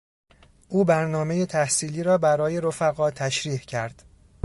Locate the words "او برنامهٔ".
0.69-1.45